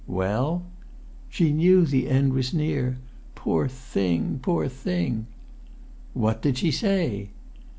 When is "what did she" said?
6.15-6.71